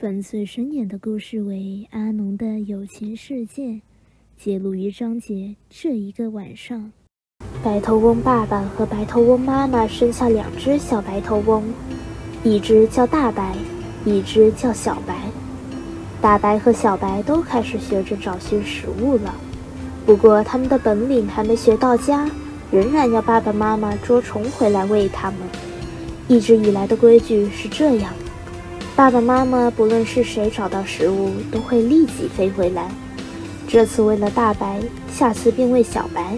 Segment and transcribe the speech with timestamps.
[0.00, 1.56] 本次声演的故事为
[1.90, 3.64] 《阿农的友情世界》，
[4.36, 6.92] 揭录于章节这一个晚上。
[7.64, 11.64] 白头翁爸爸和白头翁妈妈生下两只小白头翁，
[12.44, 13.56] 一只叫大白，
[14.04, 15.16] 一只叫小白。
[16.20, 19.34] 大白和小白都开始学着找寻食物了，
[20.06, 22.30] 不过他们的本领还没学到家，
[22.70, 25.40] 仍然要爸爸妈妈捉虫回来喂它们。
[26.28, 28.12] 一直以来的规矩是这样。
[28.98, 32.90] 爸爸妈妈不论是谁找到食物，都会立即飞回来。
[33.68, 36.36] 这次喂了大白，下次便喂小白，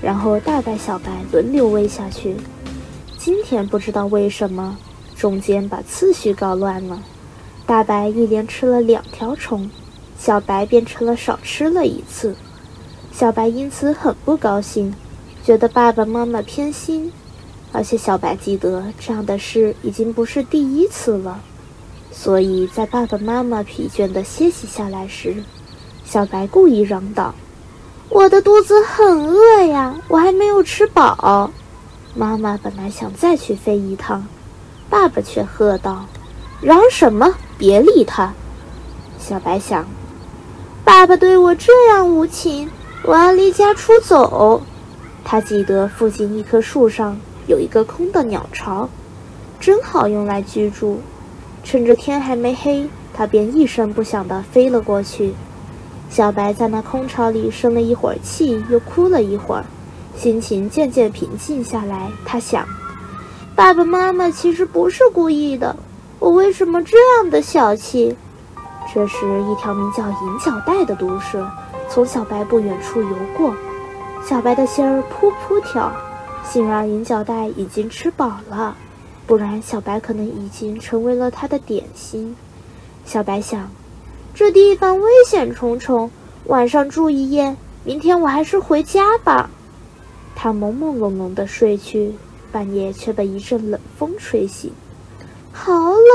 [0.00, 2.34] 然后大白、小白轮流喂下去。
[3.18, 4.78] 今天不知道为什么，
[5.14, 7.02] 中间把次序搞乱了。
[7.66, 9.70] 大白一连吃了两条虫，
[10.18, 12.34] 小白变成了少吃了一次。
[13.12, 14.94] 小白因此很不高兴，
[15.44, 17.12] 觉得爸爸妈妈偏心。
[17.70, 21.42] 而且小白记得这样的事已经不是第一次了。
[22.12, 25.42] 所以在爸爸妈妈疲倦地歇息下来时，
[26.04, 27.34] 小白故意嚷道
[28.10, 31.50] ：“我的肚子很饿呀，我还没有吃饱。”
[32.14, 34.26] 妈妈本来想再去飞一趟，
[34.90, 36.04] 爸爸却喝道
[36.60, 37.34] ：“嚷什么？
[37.56, 38.34] 别理他！”
[39.18, 39.86] 小白想
[40.84, 42.70] ：“爸爸对我这样无情，
[43.04, 44.62] 我要离家出走。”
[45.24, 48.88] 他记得附近一棵树上有一个空的鸟巢，
[49.58, 51.00] 正好用来居住。
[51.64, 55.34] 趁着天还没黑，他便一声不响地飞了过去。
[56.10, 59.64] 小白在那空巢里生了一会儿气，又哭了一会儿，
[60.16, 62.10] 心情渐渐平静下来。
[62.26, 62.66] 他想：
[63.54, 65.76] 爸爸妈妈其实不是故意的，
[66.18, 68.16] 我为什么这样的小气？
[68.92, 69.16] 这时，
[69.50, 71.48] 一条名叫银角带的毒蛇
[71.88, 73.54] 从小白不远处游过，
[74.26, 75.90] 小白的心儿噗噗跳，
[76.44, 78.76] 幸而银角带已经吃饱了。
[79.26, 82.36] 不然，小白可能已经成为了他的点心。
[83.04, 83.70] 小白想，
[84.34, 86.10] 这地方危险重重，
[86.44, 89.50] 晚上住一夜，明天我还是回家吧。
[90.34, 92.14] 他朦朦胧胧地睡去，
[92.50, 94.72] 半夜却被一阵冷风吹醒，
[95.52, 95.72] 好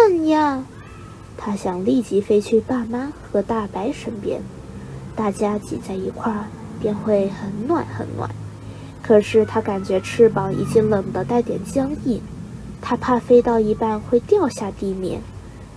[0.09, 0.63] 冷呀！
[1.37, 4.41] 他想立即飞去爸妈和大白身边，
[5.15, 6.45] 大家挤在一块儿
[6.81, 8.29] 便会很暖很暖。
[9.01, 12.21] 可是他感觉翅膀已经冷得带点僵硬。
[12.81, 15.21] 他怕飞到一半会掉下地面，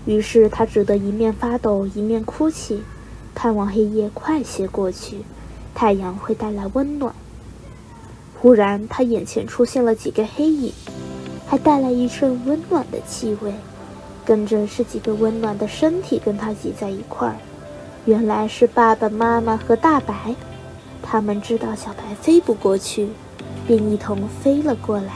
[0.07, 2.83] 于是他只得一面发抖一面哭泣，
[3.35, 5.19] 盼望黑夜快些过去，
[5.75, 7.15] 太阳会带来温暖。
[8.39, 10.73] 忽然，他眼前出现了几个黑影，
[11.47, 13.53] 还带来一阵温暖的气味，
[14.25, 17.37] 跟着是几个温暖的身体跟他挤在一块儿。
[18.07, 20.35] 原来是爸爸妈妈和大白，
[21.03, 23.09] 他们知道小白飞不过去，
[23.67, 25.13] 便一同飞了过来。